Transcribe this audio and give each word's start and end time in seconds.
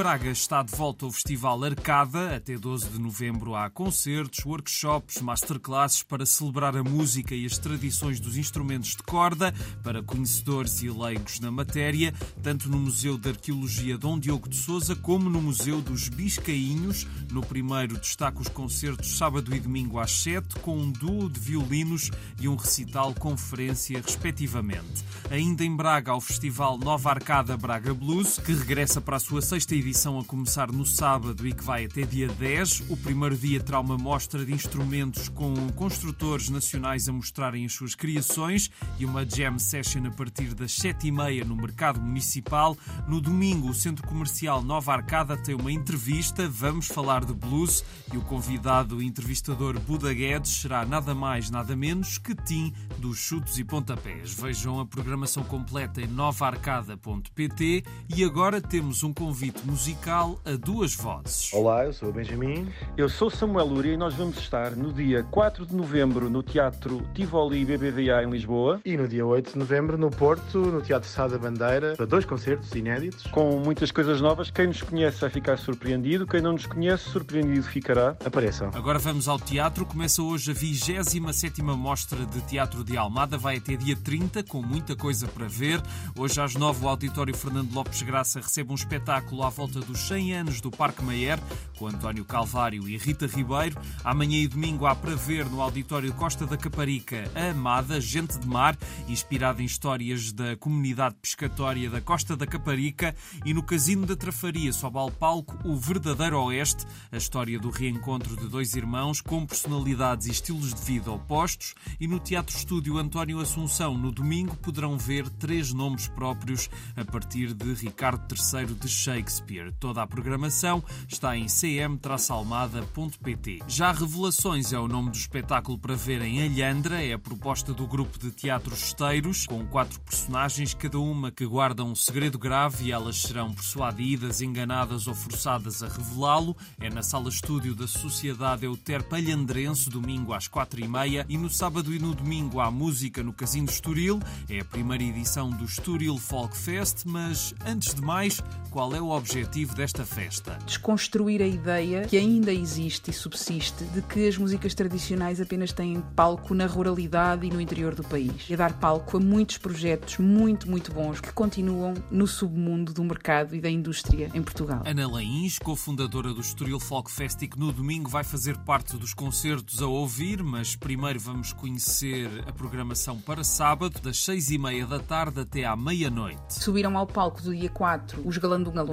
Braga 0.00 0.30
está 0.30 0.62
de 0.62 0.74
volta 0.74 1.04
o 1.04 1.12
Festival 1.12 1.62
Arcada. 1.62 2.34
Até 2.34 2.56
12 2.56 2.88
de 2.88 2.98
novembro 2.98 3.54
há 3.54 3.68
concertos, 3.68 4.42
workshops, 4.46 5.20
masterclasses 5.20 6.02
para 6.02 6.24
celebrar 6.24 6.74
a 6.74 6.82
música 6.82 7.34
e 7.34 7.44
as 7.44 7.58
tradições 7.58 8.18
dos 8.18 8.38
instrumentos 8.38 8.96
de 8.96 9.02
corda 9.02 9.52
para 9.84 10.02
conhecedores 10.02 10.82
e 10.82 10.88
leigos 10.88 11.38
na 11.40 11.50
matéria, 11.50 12.14
tanto 12.42 12.70
no 12.70 12.78
Museu 12.78 13.18
de 13.18 13.28
Arqueologia 13.28 13.98
Dom 13.98 14.18
Diogo 14.18 14.48
de 14.48 14.56
Souza 14.56 14.96
como 14.96 15.28
no 15.28 15.42
Museu 15.42 15.82
dos 15.82 16.08
Biscainhos. 16.08 17.06
No 17.30 17.42
primeiro 17.42 17.98
destaca 17.98 18.40
os 18.40 18.48
concertos 18.48 19.18
sábado 19.18 19.54
e 19.54 19.60
domingo 19.60 19.98
às 19.98 20.12
7, 20.12 20.60
com 20.60 20.78
um 20.78 20.90
duo 20.90 21.28
de 21.28 21.38
violinos 21.38 22.10
e 22.40 22.48
um 22.48 22.56
recital 22.56 23.12
conferência, 23.12 24.00
respectivamente. 24.00 25.04
Ainda 25.30 25.62
em 25.62 25.76
Braga, 25.76 26.12
ao 26.12 26.22
Festival 26.22 26.78
Nova 26.78 27.10
Arcada 27.10 27.54
Braga 27.54 27.92
Blues, 27.92 28.38
que 28.38 28.54
regressa 28.54 28.98
para 28.98 29.18
a 29.18 29.20
sua 29.20 29.42
sexta 29.42 29.74
edição 29.74 29.89
a 29.90 30.24
começar 30.24 30.70
no 30.70 30.86
sábado 30.86 31.46
e 31.46 31.52
que 31.52 31.64
vai 31.64 31.84
até 31.84 32.02
dia 32.02 32.28
10. 32.28 32.90
O 32.90 32.96
primeiro 32.96 33.36
dia 33.36 33.60
terá 33.60 33.80
uma 33.80 33.98
mostra 33.98 34.44
de 34.44 34.52
instrumentos 34.52 35.28
com 35.28 35.52
construtores 35.72 36.48
nacionais 36.48 37.08
a 37.08 37.12
mostrarem 37.12 37.66
as 37.66 37.72
suas 37.72 37.96
criações 37.96 38.70
e 39.00 39.04
uma 39.04 39.28
jam 39.28 39.58
session 39.58 40.06
a 40.06 40.10
partir 40.12 40.54
das 40.54 40.70
7h30 40.76 41.44
no 41.44 41.56
Mercado 41.56 42.00
Municipal. 42.00 42.78
No 43.08 43.20
domingo, 43.20 43.70
o 43.70 43.74
Centro 43.74 44.06
Comercial 44.06 44.62
Nova 44.62 44.92
Arcada 44.92 45.36
tem 45.36 45.56
uma 45.56 45.72
entrevista. 45.72 46.48
Vamos 46.48 46.86
falar 46.86 47.24
de 47.24 47.34
blues 47.34 47.84
e 48.12 48.16
o 48.16 48.22
convidado 48.22 48.98
o 48.98 49.02
entrevistador 49.02 49.78
Buda 49.80 50.14
Guedes 50.14 50.52
será 50.52 50.86
nada 50.86 51.16
mais, 51.16 51.50
nada 51.50 51.74
menos 51.74 52.16
que 52.16 52.34
Tim 52.34 52.72
dos 52.98 53.18
Chutos 53.18 53.58
e 53.58 53.64
Pontapés. 53.64 54.32
Vejam 54.34 54.78
a 54.78 54.86
programação 54.86 55.42
completa 55.42 56.00
em 56.00 56.06
novaarcada.pt 56.06 57.82
e 58.14 58.24
agora 58.24 58.60
temos 58.60 59.02
um 59.02 59.12
convite 59.12 59.40
convite 59.40 59.66
musical 59.80 60.38
a 60.44 60.56
duas 60.56 60.94
vozes. 60.94 61.50
Olá, 61.54 61.86
eu 61.86 61.92
sou 61.94 62.10
o 62.10 62.12
Benjamin. 62.12 62.68
Eu 62.98 63.08
sou 63.08 63.30
Samuel 63.30 63.64
Lúria 63.64 63.94
e 63.94 63.96
nós 63.96 64.12
vamos 64.12 64.36
estar 64.36 64.72
no 64.72 64.92
dia 64.92 65.22
4 65.30 65.64
de 65.64 65.74
novembro 65.74 66.28
no 66.28 66.42
Teatro 66.42 67.02
Tivoli 67.14 67.64
BBVA 67.64 68.22
em 68.22 68.30
Lisboa. 68.30 68.82
E 68.84 68.94
no 68.94 69.08
dia 69.08 69.24
8 69.24 69.52
de 69.52 69.58
novembro 69.58 69.96
no 69.96 70.10
Porto, 70.10 70.58
no 70.58 70.82
Teatro 70.82 71.08
Sá 71.08 71.26
da 71.26 71.38
Bandeira, 71.38 71.94
para 71.96 72.04
dois 72.04 72.26
concertos 72.26 72.74
inéditos. 72.74 73.26
Com 73.28 73.58
muitas 73.64 73.90
coisas 73.90 74.20
novas. 74.20 74.50
Quem 74.50 74.66
nos 74.66 74.82
conhece 74.82 75.18
vai 75.18 75.30
ficar 75.30 75.56
surpreendido, 75.56 76.26
quem 76.26 76.42
não 76.42 76.52
nos 76.52 76.66
conhece, 76.66 77.08
surpreendido 77.08 77.62
ficará. 77.62 78.18
Apareçam. 78.22 78.70
Agora 78.74 78.98
vamos 78.98 79.28
ao 79.28 79.38
teatro. 79.38 79.86
Começa 79.86 80.22
hoje 80.22 80.50
a 80.50 80.54
27 80.54 81.62
Mostra 81.62 82.26
de 82.26 82.42
Teatro 82.42 82.84
de 82.84 82.98
Almada. 82.98 83.38
Vai 83.38 83.56
até 83.56 83.76
dia 83.76 83.96
30, 83.96 84.42
com 84.42 84.60
muita 84.60 84.94
coisa 84.94 85.26
para 85.26 85.48
ver. 85.48 85.80
Hoje 86.18 86.38
às 86.38 86.54
9 86.54 86.84
o 86.84 86.88
Auditório 86.88 87.34
Fernando 87.34 87.72
Lopes 87.72 88.02
Graça 88.02 88.40
recebe 88.40 88.70
um 88.72 88.74
espetáculo 88.74 89.30
espetáculo 89.30 89.44
à 89.44 89.50
volta 89.50 89.69
dos 89.78 90.00
100 90.00 90.34
anos 90.34 90.60
do 90.60 90.70
Parque 90.70 91.04
Mayer, 91.04 91.38
com 91.78 91.86
António 91.86 92.24
Calvário 92.24 92.88
e 92.88 92.96
Rita 92.96 93.26
Ribeiro. 93.26 93.80
Amanhã 94.02 94.38
e 94.38 94.48
domingo 94.48 94.86
há 94.86 94.94
para 94.94 95.14
ver 95.14 95.46
no 95.46 95.62
Auditório 95.62 96.12
Costa 96.14 96.44
da 96.44 96.56
Caparica 96.56 97.30
a 97.34 97.50
Amada, 97.50 98.00
Gente 98.00 98.38
de 98.38 98.46
Mar, 98.46 98.76
inspirada 99.08 99.62
em 99.62 99.64
histórias 99.64 100.32
da 100.32 100.56
comunidade 100.56 101.14
pescatória 101.22 101.88
da 101.88 102.00
Costa 102.00 102.36
da 102.36 102.46
Caparica. 102.46 103.14
E 103.44 103.54
no 103.54 103.62
Casino 103.62 104.04
da 104.04 104.16
Trafaria 104.16 104.72
sobe 104.72 104.98
ao 104.98 105.10
palco 105.10 105.56
o 105.64 105.76
Verdadeiro 105.76 106.42
Oeste, 106.42 106.84
a 107.12 107.16
história 107.16 107.58
do 107.58 107.70
reencontro 107.70 108.36
de 108.36 108.48
dois 108.48 108.74
irmãos 108.74 109.20
com 109.20 109.46
personalidades 109.46 110.26
e 110.26 110.30
estilos 110.30 110.74
de 110.74 110.82
vida 110.82 111.10
opostos. 111.12 111.74
E 112.00 112.08
no 112.08 112.18
Teatro 112.18 112.56
Estúdio 112.56 112.98
António 112.98 113.38
Assunção, 113.38 113.96
no 113.96 114.10
domingo, 114.10 114.56
poderão 114.56 114.98
ver 114.98 115.28
três 115.28 115.72
nomes 115.72 116.08
próprios 116.08 116.68
a 116.96 117.04
partir 117.04 117.54
de 117.54 117.74
Ricardo 117.74 118.26
III 118.34 118.74
de 118.74 118.88
Cheio 118.88 119.20
Shakespeare. 119.60 119.72
Toda 119.78 120.02
a 120.02 120.06
programação 120.06 120.82
está 121.06 121.36
em 121.36 121.46
cm-almada.pt. 121.46 123.58
Já 123.68 123.92
Revelações 123.92 124.72
é 124.72 124.78
o 124.78 124.88
nome 124.88 125.10
do 125.10 125.16
espetáculo 125.16 125.76
para 125.78 125.94
ver 125.94 126.22
em 126.22 126.42
Alhandra, 126.42 127.04
é 127.04 127.12
a 127.12 127.18
proposta 127.18 127.74
do 127.74 127.86
grupo 127.86 128.18
de 128.18 128.30
teatro 128.30 128.72
Esteiros, 128.74 129.46
com 129.46 129.66
quatro 129.66 130.00
personagens, 130.00 130.72
cada 130.74 130.98
uma 130.98 131.30
que 131.30 131.46
guarda 131.46 131.84
um 131.84 131.94
segredo 131.94 132.38
grave 132.38 132.86
e 132.86 132.92
elas 132.92 133.20
serão 133.22 133.52
persuadidas, 133.52 134.40
enganadas 134.40 135.06
ou 135.06 135.14
forçadas 135.14 135.82
a 135.82 135.88
revelá-lo. 135.88 136.56
É 136.78 136.88
na 136.88 137.02
sala 137.02 137.28
estúdio 137.28 137.74
da 137.74 137.86
Sociedade 137.86 138.64
Euterpe 138.64 139.16
Alhandrense, 139.16 139.90
domingo 139.90 140.32
às 140.32 140.48
quatro 140.48 140.80
e 140.80 140.88
meia, 140.88 141.26
e 141.28 141.36
no 141.36 141.50
sábado 141.50 141.94
e 141.94 141.98
no 141.98 142.14
domingo 142.14 142.60
há 142.60 142.70
música 142.70 143.22
no 143.22 143.32
Casino 143.32 143.68
Estoril. 143.68 144.20
É 144.48 144.60
a 144.60 144.64
primeira 144.64 145.04
edição 145.04 145.50
do 145.50 145.64
Estoril 145.64 146.16
Folk 146.18 146.56
Fest, 146.56 147.04
mas 147.04 147.54
antes 147.66 147.94
de 147.94 148.00
mais, 148.02 148.42
qual 148.70 148.94
é 148.94 149.00
o 149.00 149.12
objetivo 149.50 149.74
desta 149.74 150.04
festa? 150.04 150.56
Desconstruir 150.64 151.42
a 151.42 151.46
ideia 151.46 152.02
que 152.02 152.16
ainda 152.16 152.52
existe 152.52 153.10
e 153.10 153.12
subsiste 153.12 153.82
de 153.86 154.00
que 154.00 154.28
as 154.28 154.38
músicas 154.38 154.74
tradicionais 154.74 155.40
apenas 155.40 155.72
têm 155.72 156.00
palco 156.14 156.54
na 156.54 156.66
ruralidade 156.66 157.46
e 157.46 157.50
no 157.50 157.60
interior 157.60 157.96
do 157.96 158.04
país. 158.04 158.48
E 158.48 158.56
dar 158.56 158.74
palco 158.74 159.16
a 159.16 159.20
muitos 159.20 159.58
projetos 159.58 160.18
muito, 160.18 160.70
muito 160.70 160.92
bons 160.92 161.20
que 161.20 161.32
continuam 161.32 161.94
no 162.12 162.28
submundo 162.28 162.92
do 162.92 163.02
mercado 163.02 163.56
e 163.56 163.60
da 163.60 163.68
indústria 163.68 164.30
em 164.32 164.40
Portugal. 164.40 164.84
Ana 164.86 165.10
Lains, 165.10 165.58
cofundadora 165.58 166.32
do 166.32 166.40
Estoril 166.40 166.78
Folk 166.78 167.10
Fest, 167.10 167.40
que 167.40 167.58
no 167.58 167.72
domingo 167.72 168.08
vai 168.08 168.22
fazer 168.22 168.56
parte 168.58 168.96
dos 168.96 169.12
concertos 169.12 169.82
a 169.82 169.86
ouvir, 169.86 170.44
mas 170.44 170.76
primeiro 170.76 171.18
vamos 171.18 171.52
conhecer 171.52 172.28
a 172.46 172.52
programação 172.52 173.18
para 173.18 173.42
sábado, 173.42 174.00
das 174.00 174.22
seis 174.22 174.50
e 174.50 174.58
meia 174.58 174.86
da 174.86 175.00
tarde 175.00 175.40
até 175.40 175.64
à 175.64 175.74
meia-noite. 175.74 176.54
Subiram 176.54 176.96
ao 176.96 177.06
palco 177.06 177.42
do 177.42 177.52
dia 177.52 177.70
4 177.70 178.22
os 178.24 178.38
Galandunga 178.38 178.84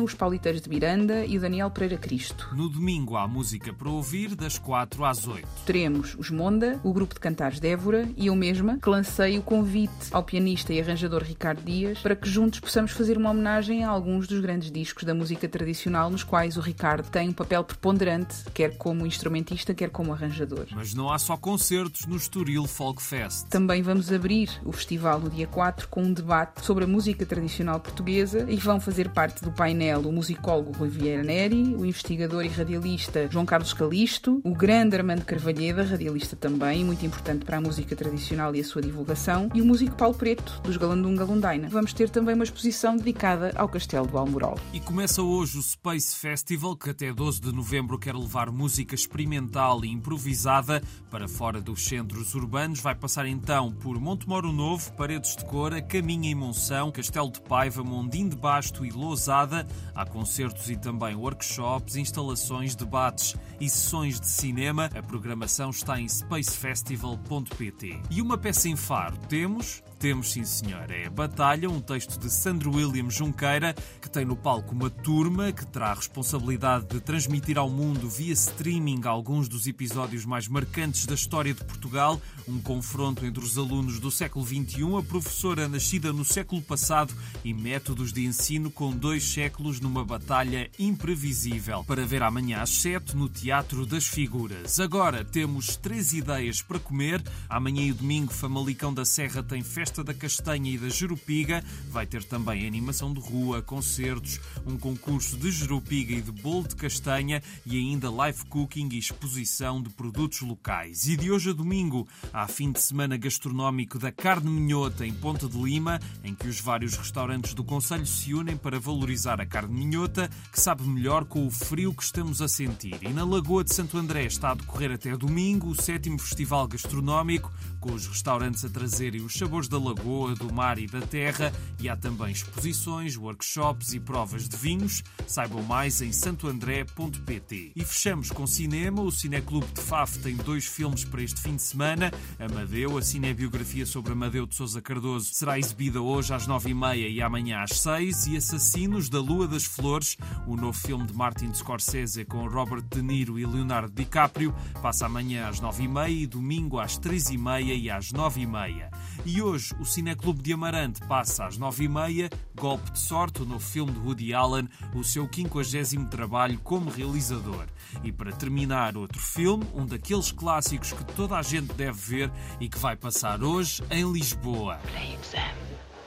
Os 0.00 0.14
Pauliteiros 0.14 0.62
de 0.62 0.68
Miranda 0.70 1.26
e 1.26 1.36
o 1.36 1.40
Daniel 1.40 1.70
Pereira 1.70 1.98
Cristo. 1.98 2.48
No 2.54 2.68
domingo 2.68 3.16
há 3.16 3.26
música 3.26 3.72
para 3.72 3.90
ouvir 3.90 4.36
das 4.36 4.58
4 4.58 5.04
às 5.04 5.26
8. 5.26 5.46
Teremos 5.66 6.14
os 6.16 6.30
Monda, 6.30 6.80
o 6.84 6.92
grupo 6.92 7.14
de 7.14 7.20
cantares 7.20 7.58
Débora 7.58 8.08
e 8.16 8.28
eu 8.28 8.36
mesma, 8.36 8.78
que 8.78 8.88
lancei 8.88 9.38
o 9.38 9.42
convite 9.42 9.92
ao 10.12 10.22
pianista 10.22 10.72
e 10.72 10.80
arranjador 10.80 11.22
Ricardo 11.22 11.62
Dias 11.62 11.98
para 11.98 12.16
que 12.16 12.28
juntos 12.28 12.60
possamos 12.60 12.92
fazer 12.92 13.16
uma 13.18 13.30
homenagem 13.30 13.84
a 13.84 13.88
alguns 13.88 14.26
dos 14.26 14.40
grandes 14.40 14.70
discos 14.70 15.04
da 15.04 15.14
música 15.14 15.48
tradicional 15.48 16.10
nos 16.10 16.22
quais 16.22 16.56
o 16.56 16.60
Ricardo 16.60 17.10
tem 17.10 17.28
um 17.28 17.32
papel 17.32 17.64
preponderante, 17.64 18.36
quer 18.54 18.76
como 18.76 19.06
instrumentista, 19.06 19.74
quer 19.74 19.90
como 19.90 20.12
arranjador. 20.12 20.66
Mas 20.72 20.94
não 20.94 21.12
há 21.12 21.18
só 21.18 21.36
concertos 21.36 22.06
no 22.06 22.16
Estoril 22.16 22.66
Folk 22.66 23.02
Fest. 23.02 23.46
Também 23.48 23.82
vamos 23.82 24.12
abrir 24.12 24.48
o 24.64 24.72
festival 24.72 25.18
no 25.20 25.28
dia 25.28 25.46
4 25.46 25.88
com 25.88 26.02
um 26.02 26.12
debate 26.12 26.64
sobre 26.64 26.84
a 26.84 26.86
música 26.86 27.26
tradicional 27.26 27.80
portuguesa 27.80 28.46
e 28.48 28.56
vão 28.56 28.80
fazer 28.80 29.10
parte 29.10 29.42
do 29.42 29.50
painel 29.50 29.71
o 29.72 30.12
musicólogo 30.12 30.70
Rui 30.72 30.88
Vieira 30.90 31.22
Neri, 31.22 31.74
o 31.74 31.84
investigador 31.84 32.44
e 32.44 32.48
radialista 32.48 33.26
João 33.30 33.46
Carlos 33.46 33.72
Calisto, 33.72 34.40
o 34.44 34.54
grande 34.54 34.96
Armando 34.96 35.24
Carvalheda, 35.24 35.82
radialista 35.82 36.36
também, 36.36 36.84
muito 36.84 37.06
importante 37.06 37.44
para 37.44 37.56
a 37.56 37.60
música 37.60 37.96
tradicional 37.96 38.54
e 38.54 38.60
a 38.60 38.64
sua 38.64 38.82
divulgação, 38.82 39.48
e 39.54 39.62
o 39.62 39.64
músico 39.64 39.96
Paulo 39.96 40.14
Preto, 40.14 40.60
dos 40.62 40.76
Galandunga 40.76 41.24
Lundaina. 41.24 41.68
Vamos 41.70 41.94
ter 41.94 42.10
também 42.10 42.34
uma 42.34 42.44
exposição 42.44 42.96
dedicada 42.96 43.52
ao 43.56 43.68
Castelo 43.68 44.06
do 44.06 44.18
Almorol. 44.18 44.58
E 44.74 44.80
começa 44.80 45.22
hoje 45.22 45.58
o 45.58 45.62
Space 45.62 46.16
Festival, 46.16 46.76
que 46.76 46.90
até 46.90 47.12
12 47.12 47.40
de 47.40 47.52
novembro 47.52 47.98
quer 47.98 48.14
levar 48.14 48.50
música 48.50 48.94
experimental 48.94 49.84
e 49.84 49.88
improvisada 49.88 50.82
para 51.10 51.26
fora 51.26 51.60
dos 51.60 51.84
centros 51.84 52.34
urbanos. 52.34 52.80
Vai 52.80 52.94
passar 52.94 53.26
então 53.26 53.72
por 53.72 53.98
Montemoro 53.98 54.52
Novo, 54.52 54.92
Paredes 54.92 55.34
de 55.34 55.44
Cora, 55.46 55.80
Caminha 55.80 56.30
e 56.30 56.34
Monção, 56.34 56.92
Castelo 56.92 57.30
de 57.30 57.40
Paiva, 57.40 57.82
Mondim 57.82 58.28
de 58.28 58.36
Basto 58.36 58.84
e 58.84 58.90
Lousada. 58.90 59.61
Há 59.94 60.04
concertos 60.04 60.70
e 60.70 60.76
também 60.76 61.14
workshops, 61.14 61.96
instalações, 61.96 62.74
debates 62.74 63.36
e 63.60 63.68
sessões 63.68 64.20
de 64.20 64.26
cinema. 64.26 64.90
A 64.96 65.02
programação 65.02 65.70
está 65.70 66.00
em 66.00 66.08
spacefestival.pt. 66.08 68.00
E 68.10 68.22
uma 68.22 68.38
peça 68.38 68.68
em 68.68 68.76
faro 68.76 69.16
temos 69.28 69.82
temos, 70.02 70.32
sim 70.32 70.44
senhor. 70.44 70.90
É 70.90 71.08
Batalha, 71.08 71.70
um 71.70 71.80
texto 71.80 72.18
de 72.18 72.28
Sandro 72.28 72.74
William 72.74 73.08
Junqueira, 73.08 73.72
que 74.00 74.10
tem 74.10 74.24
no 74.24 74.34
palco 74.34 74.74
uma 74.74 74.90
turma 74.90 75.52
que 75.52 75.64
terá 75.64 75.92
a 75.92 75.94
responsabilidade 75.94 76.86
de 76.86 77.00
transmitir 77.00 77.56
ao 77.56 77.70
mundo 77.70 78.10
via 78.10 78.32
streaming 78.32 79.02
alguns 79.04 79.48
dos 79.48 79.68
episódios 79.68 80.24
mais 80.24 80.48
marcantes 80.48 81.06
da 81.06 81.14
história 81.14 81.54
de 81.54 81.64
Portugal, 81.64 82.20
um 82.48 82.60
confronto 82.60 83.24
entre 83.24 83.44
os 83.44 83.56
alunos 83.56 84.00
do 84.00 84.10
século 84.10 84.44
XXI, 84.44 84.96
a 84.98 85.02
professora 85.04 85.68
nascida 85.68 86.12
no 86.12 86.24
século 86.24 86.60
passado 86.60 87.14
e 87.44 87.54
métodos 87.54 88.12
de 88.12 88.24
ensino 88.26 88.72
com 88.72 88.90
dois 88.90 89.22
séculos 89.22 89.78
numa 89.78 90.04
batalha 90.04 90.68
imprevisível. 90.80 91.84
Para 91.84 92.04
ver 92.04 92.24
amanhã 92.24 92.60
às 92.60 92.70
sete 92.70 93.16
no 93.16 93.28
Teatro 93.28 93.86
das 93.86 94.08
Figuras. 94.08 94.80
Agora 94.80 95.24
temos 95.24 95.76
três 95.76 96.12
ideias 96.12 96.60
para 96.60 96.80
comer. 96.80 97.22
Amanhã 97.48 97.82
e 97.82 97.92
domingo, 97.92 98.32
Famalicão 98.32 98.92
da 98.92 99.04
Serra 99.04 99.44
tem 99.44 99.62
festa 99.62 99.91
Da 100.00 100.14
Castanha 100.14 100.70
e 100.70 100.78
da 100.78 100.88
Jerupiga. 100.88 101.62
Vai 101.90 102.06
ter 102.06 102.24
também 102.24 102.66
animação 102.66 103.12
de 103.12 103.20
rua, 103.20 103.60
concertos, 103.60 104.40
um 104.66 104.78
concurso 104.78 105.36
de 105.36 105.50
jerupiga 105.50 106.14
e 106.14 106.22
de 106.22 106.32
bolo 106.32 106.66
de 106.66 106.76
castanha 106.76 107.42
e 107.66 107.76
ainda 107.76 108.10
live 108.10 108.44
cooking 108.46 108.88
e 108.92 108.98
exposição 108.98 109.82
de 109.82 109.90
produtos 109.90 110.40
locais. 110.40 111.06
E 111.06 111.16
de 111.16 111.30
hoje 111.30 111.50
a 111.50 111.52
domingo 111.52 112.08
há 112.32 112.46
fim 112.48 112.72
de 112.72 112.80
semana 112.80 113.16
gastronómico 113.16 113.98
da 113.98 114.10
carne 114.10 114.50
minhota 114.50 115.06
em 115.06 115.12
Ponta 115.12 115.48
de 115.48 115.58
Lima, 115.58 116.00
em 116.24 116.34
que 116.34 116.48
os 116.48 116.60
vários 116.60 116.96
restaurantes 116.96 117.52
do 117.52 117.64
Conselho 117.64 118.06
se 118.06 118.32
unem 118.32 118.56
para 118.56 118.80
valorizar 118.80 119.40
a 119.40 119.46
carne 119.46 119.84
minhota, 119.84 120.30
que 120.50 120.60
sabe 120.60 120.82
melhor 120.84 121.24
com 121.24 121.46
o 121.46 121.50
frio 121.50 121.92
que 121.92 122.02
estamos 122.02 122.40
a 122.40 122.48
sentir. 122.48 122.98
E 123.02 123.08
na 123.08 123.24
Lagoa 123.24 123.64
de 123.64 123.74
Santo 123.74 123.98
André 123.98 124.24
está 124.24 124.52
a 124.52 124.54
decorrer 124.54 124.92
até 124.92 125.16
domingo 125.16 125.68
o 125.68 125.74
sétimo 125.74 126.18
Festival 126.18 126.68
Gastronómico, 126.68 127.52
com 127.82 127.92
os 127.92 128.06
restaurantes 128.06 128.64
a 128.64 128.68
trazerem 128.68 129.20
os 129.22 129.34
sabores 129.34 129.66
da 129.66 129.76
lagoa, 129.76 130.36
do 130.36 130.54
mar 130.54 130.78
e 130.78 130.86
da 130.86 131.00
terra, 131.00 131.52
e 131.80 131.88
há 131.88 131.96
também 131.96 132.30
exposições, 132.30 133.16
workshops 133.16 133.92
e 133.92 133.98
provas 133.98 134.48
de 134.48 134.56
vinhos. 134.56 135.02
Saibam 135.26 135.62
mais 135.64 136.00
em 136.00 136.12
santoandré.pt. 136.12 137.72
E 137.74 137.84
fechamos 137.84 138.30
com 138.30 138.46
cinema. 138.46 139.02
O 139.02 139.10
Cineclube 139.10 139.66
de 139.74 139.80
Faf 139.80 140.20
tem 140.20 140.36
dois 140.36 140.64
filmes 140.64 141.04
para 141.04 141.22
este 141.22 141.40
fim 141.40 141.56
de 141.56 141.62
semana. 141.62 142.12
Amadeu, 142.38 142.96
a 142.96 143.02
cinebiografia 143.02 143.84
sobre 143.84 144.12
Amadeu 144.12 144.46
de 144.46 144.54
Sousa 144.54 144.80
Cardoso, 144.80 145.34
será 145.34 145.58
exibida 145.58 146.00
hoje 146.00 146.32
às 146.32 146.46
nove 146.46 146.70
e 146.70 146.74
meia 146.74 147.08
e 147.08 147.20
amanhã 147.20 147.62
às 147.62 147.80
seis. 147.80 148.26
E 148.26 148.36
Assassinos 148.36 149.08
da 149.08 149.20
Lua 149.20 149.48
das 149.48 149.64
Flores, 149.64 150.16
o 150.46 150.54
novo 150.54 150.78
filme 150.78 151.04
de 151.04 151.12
Martin 151.12 151.52
Scorsese 151.52 152.24
com 152.24 152.46
Robert 152.46 152.82
De 152.82 153.02
Niro 153.02 153.40
e 153.40 153.44
Leonardo 153.44 153.92
DiCaprio, 153.92 154.54
passa 154.80 155.06
amanhã 155.06 155.48
às 155.48 155.58
nove 155.58 155.82
e 155.82 155.88
meia 155.88 156.08
e 156.08 156.26
domingo 156.28 156.78
às 156.78 156.96
três 156.96 157.28
e 157.30 157.36
meia 157.36 157.71
e 157.74 157.90
às 157.90 158.12
nove 158.12 158.42
e 158.42 158.46
meia. 158.46 158.90
E 159.24 159.40
hoje 159.40 159.74
o 159.80 159.84
Cineclube 159.84 160.42
de 160.42 160.52
Amarante 160.52 161.00
passa 161.06 161.46
às 161.46 161.56
nove 161.56 161.84
e 161.84 161.88
meia, 161.88 162.30
Golpe 162.54 162.90
de 162.90 162.98
Sorte, 162.98 163.42
o 163.42 163.44
novo 163.44 163.64
filme 163.64 163.92
de 163.92 163.98
Woody 163.98 164.34
Allen, 164.34 164.68
o 164.94 165.02
seu 165.02 165.28
quinquagésimo 165.28 166.08
trabalho 166.08 166.58
como 166.60 166.90
realizador. 166.90 167.66
E 168.02 168.10
para 168.10 168.32
terminar, 168.32 168.96
outro 168.96 169.20
filme, 169.20 169.64
um 169.74 169.86
daqueles 169.86 170.32
clássicos 170.32 170.92
que 170.92 171.04
toda 171.14 171.36
a 171.36 171.42
gente 171.42 171.72
deve 171.74 171.98
ver 171.98 172.32
e 172.60 172.68
que 172.68 172.78
vai 172.78 172.96
passar 172.96 173.42
hoje 173.42 173.82
em 173.90 174.10
Lisboa. 174.10 174.78
Play, 174.90 175.18
Sam. 175.22 175.38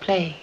Play 0.01 0.35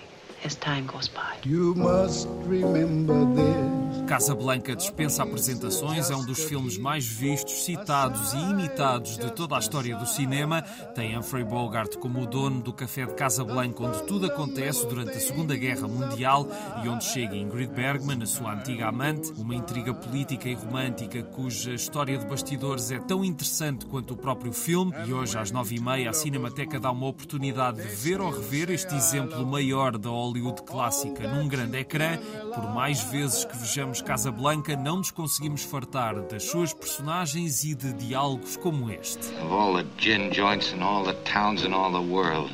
as 0.44 0.54
time 0.56 0.86
goes 0.86 1.08
by. 1.08 1.38
You 1.44 1.74
must 1.74 2.28
remember 2.46 3.24
this. 3.34 3.71
Casa 4.12 4.34
Blanca 4.34 4.76
dispensa 4.76 5.22
apresentações, 5.22 6.10
é 6.10 6.14
um 6.14 6.22
dos 6.22 6.44
filmes 6.44 6.76
mais 6.76 7.06
vistos, 7.06 7.64
citados 7.64 8.34
e 8.34 8.36
imitados 8.36 9.16
de 9.16 9.32
toda 9.32 9.56
a 9.56 9.58
história 9.58 9.96
do 9.96 10.04
cinema. 10.04 10.60
Tem 10.94 11.16
Humphrey 11.16 11.42
Bogart 11.42 11.96
como 11.96 12.20
o 12.20 12.26
dono 12.26 12.60
do 12.60 12.74
café 12.74 13.06
de 13.06 13.14
Casa 13.14 13.42
Blanca, 13.42 13.82
onde 13.82 14.02
tudo 14.02 14.26
acontece 14.26 14.86
durante 14.86 15.16
a 15.16 15.20
Segunda 15.20 15.56
Guerra 15.56 15.88
Mundial 15.88 16.46
e 16.84 16.90
onde 16.90 17.06
chega 17.06 17.34
Ingrid 17.34 17.72
Bergman, 17.72 18.22
a 18.22 18.26
sua 18.26 18.52
antiga 18.52 18.88
amante, 18.88 19.32
uma 19.32 19.54
intriga 19.54 19.94
política 19.94 20.46
e 20.46 20.52
romântica 20.52 21.22
cuja 21.22 21.72
história 21.72 22.18
de 22.18 22.26
bastidores 22.26 22.90
é 22.90 22.98
tão 22.98 23.24
interessante 23.24 23.86
quanto 23.86 24.12
o 24.12 24.16
próprio 24.18 24.52
filme. 24.52 24.92
E 25.06 25.12
hoje, 25.14 25.38
às 25.38 25.50
nove 25.50 25.76
e 25.76 25.80
meia, 25.80 26.10
a 26.10 26.12
Cinemateca 26.12 26.78
dá 26.78 26.90
uma 26.90 27.06
oportunidade 27.06 27.80
de 27.80 27.88
ver 27.88 28.20
ou 28.20 28.30
rever 28.30 28.70
este 28.72 28.94
exemplo 28.94 29.46
maior 29.46 29.96
da 29.96 30.10
Hollywood 30.10 30.64
clássica 30.64 31.26
num 31.26 31.48
grande 31.48 31.78
ecrã. 31.78 32.18
Por 32.54 32.74
mais 32.74 33.00
vezes 33.04 33.46
que 33.46 33.56
vejamos 33.56 34.01
Casa 34.02 34.32
Blanca 34.32 34.76
não 34.76 34.98
nos 34.98 35.10
conseguimos 35.10 35.62
fartar 35.62 36.20
das 36.22 36.44
suas 36.44 36.74
personagens 36.74 37.64
e 37.64 37.74
de 37.74 37.92
diálogos 37.92 38.56
como 38.56 38.90
este. 38.90 39.32
Of 39.34 39.52
all 39.52 39.74
the 39.74 39.86
gin 39.98 40.30
joints 40.32 40.72
and 40.72 40.82
all 40.82 41.04
the 41.04 41.14
towns 41.24 41.64
and 41.64 41.72
all 41.72 41.90
the 41.92 42.12
world. 42.12 42.50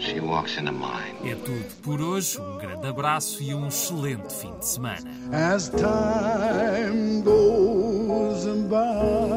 She 0.00 0.18
walks 0.18 0.56
into 0.56 0.72
mine. 0.72 1.14
É 1.24 1.34
tudo 1.34 1.64
por 1.82 2.00
hoje. 2.00 2.40
Um 2.40 2.56
grande 2.56 2.86
abraço 2.86 3.42
e 3.42 3.54
um 3.54 3.68
excelente 3.68 4.34
fim 4.34 4.52
de 4.58 4.66
semana. 4.66 5.10
As 5.30 5.68
time 5.68 7.22
goes 7.22 8.44
by. 8.68 9.29